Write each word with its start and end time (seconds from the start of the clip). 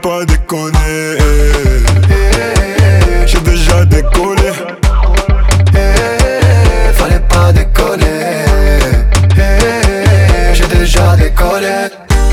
Fallait 0.00 0.20
pas 0.20 0.24
déconner. 0.26 1.18
J'ai 3.26 3.40
déjà 3.40 3.84
décollé. 3.84 4.52
Fallait 6.94 7.20
pas 7.28 7.52
déconner. 7.52 8.04
Eh, 9.36 10.54
J'ai 10.54 10.66
déjà 10.66 11.16
décollé. 11.16 11.88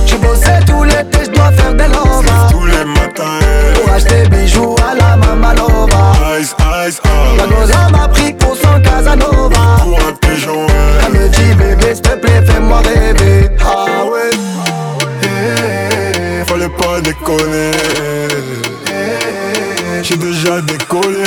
J'ai 0.05 0.17
bossé 0.17 0.51
tout 0.67 0.83
l'été, 0.83 1.19
je 1.25 1.31
dois 1.31 1.51
faire 1.53 1.73
des 1.73 1.87
lovas. 1.87 2.49
Tous 2.51 2.65
les 2.65 2.85
matins. 2.85 3.39
Pour 3.75 3.93
acheter 3.93 4.27
J'ai 20.07 20.17
déjà 20.17 20.61
décollé. 20.61 21.23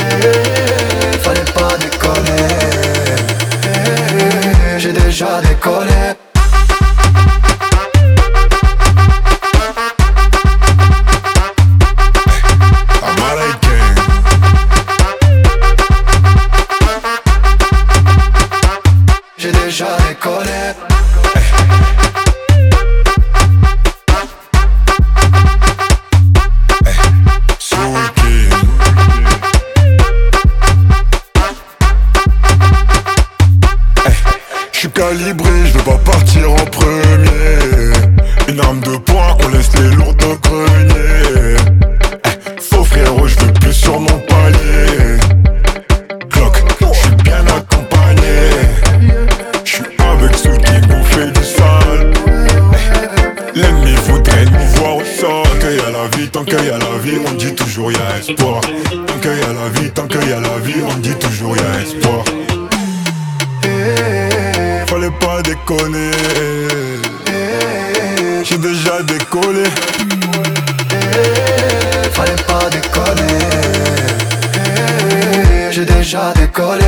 Eh, 0.00 1.18
Fallait 1.18 1.52
pas 1.54 1.76
déconner. 1.78 2.48
Eh, 3.62 4.80
J'ai 4.80 4.92
déjà 4.92 5.40
décollé. 5.40 6.14
J'ai 19.36 19.52
déjà 19.52 19.86
décollé. 20.08 20.74
Soul 22.04 22.13
calibré, 35.16 35.50
je 35.66 35.78
veux 35.78 35.84
pas 35.84 35.98
partir 35.98 36.50
en 36.50 36.64
premier. 36.66 37.92
Une 38.48 38.60
arme 38.60 38.80
de 38.80 38.96
poing, 38.98 39.36
on 39.44 39.48
laisse 39.48 39.70
les 39.76 39.90
lourds 39.94 40.14
au 40.28 40.36
grenier. 40.36 41.56
Eh, 42.24 42.60
Faux 42.60 42.84
frérot, 42.84 43.26
je 43.28 43.38
veux 43.40 43.52
plus 43.52 43.72
sur 43.72 44.00
mon 44.00 44.18
palier. 44.28 45.18
Glock, 46.30 46.62
je 46.80 46.98
suis 46.98 47.14
bien 47.22 47.44
accompagné. 47.46 48.50
Je 49.64 49.70
suis 49.70 49.84
avec 49.98 50.36
ceux 50.36 50.56
qui 50.56 50.88
nous 50.88 51.04
fait 51.04 51.30
du 51.30 51.44
sale. 51.44 52.12
Eh, 52.26 53.58
L'ennemi 53.58 53.94
voudrait 54.06 54.46
nous 54.46 54.66
voir 54.76 54.96
au 54.96 55.04
sol. 55.04 55.44
Tant 55.44 55.58
qu'il 55.60 55.76
y 55.76 55.80
a 55.80 55.90
la 55.90 56.16
vie, 56.16 56.28
tant 56.28 56.44
qu'il 56.44 56.64
y 56.64 56.70
a 56.70 56.78
la 56.78 56.98
vie, 57.02 57.18
on 57.26 57.32
dit 57.34 57.54
toujours 57.54 57.92
y 57.92 57.96
a 57.96 58.18
espoir. 58.18 58.60
Tant 58.60 59.18
qu'il 59.20 59.38
y 59.38 59.42
a 59.42 59.52
la 59.52 59.80
vie, 59.80 59.90
tant 59.90 60.06
qu'il 60.06 60.28
y 60.28 60.32
a 60.32 60.40
la 60.40 60.58
vie, 60.58 60.82
on 60.88 60.98
dit 60.98 61.14
toujours 61.14 61.56
y 61.56 61.60
a 61.60 61.82
espoir. 61.82 62.24
Eh, 63.66 64.23
Fallait 64.94 65.10
pas 65.10 65.42
déconner. 65.42 66.12
J'ai 68.44 68.58
déjà 68.58 69.02
décollé. 69.02 69.64
Fallait 72.12 72.42
pas 72.46 72.70
déconner. 72.70 73.40
J'ai 75.72 75.84
déjà 75.84 76.32
décollé. 76.34 76.83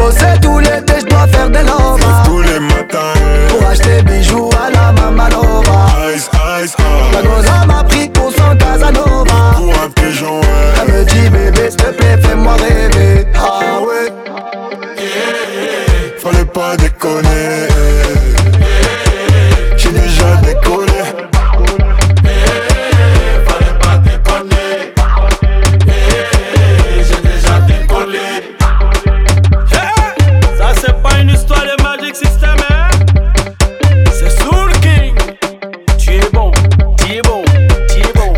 Bossé 0.00 0.40
tout 0.40 0.58
l'été, 0.58 0.94
je 1.00 1.06
dois 1.06 1.26
faire 1.26 1.50
des 1.50 1.62
lovas. 1.62 2.22
Tous 2.24 2.40
les 2.40 2.58
matins. 2.58 3.12
Pour 3.50 3.68
acheter 3.68 4.02
bijoux 4.02 4.48
à 4.58 4.70
la. 4.70 4.80
Ice, 4.80 5.79
c'est 30.80 31.02
pas 31.02 31.18
une 31.20 31.28
histoire 31.30 31.62
de 31.62 31.82
Magic 31.82 32.16
System, 32.16 32.56
hein? 32.70 32.88
C'est 34.12 34.30
Soul 34.30 34.72
King. 34.80 35.14
Tu 35.98 36.14
es 36.14 36.30
bon, 36.32 36.50
tu 36.96 37.16
es 37.16 37.22
bon, 37.22 37.42
tu 37.88 38.00
es 38.00 38.12
bon. 38.14 38.32